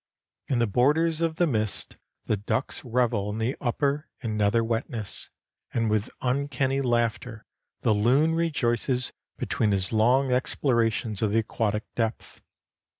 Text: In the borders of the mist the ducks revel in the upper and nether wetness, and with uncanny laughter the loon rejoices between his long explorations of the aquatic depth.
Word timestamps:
In 0.47 0.57
the 0.57 0.65
borders 0.65 1.21
of 1.21 1.35
the 1.35 1.45
mist 1.45 1.95
the 2.25 2.35
ducks 2.35 2.83
revel 2.83 3.29
in 3.29 3.37
the 3.37 3.55
upper 3.61 4.09
and 4.23 4.35
nether 4.35 4.63
wetness, 4.63 5.29
and 5.75 5.91
with 5.91 6.09
uncanny 6.23 6.81
laughter 6.81 7.45
the 7.81 7.93
loon 7.93 8.33
rejoices 8.33 9.13
between 9.37 9.69
his 9.71 9.93
long 9.93 10.31
explorations 10.31 11.21
of 11.21 11.31
the 11.33 11.37
aquatic 11.37 11.83
depth. 11.93 12.41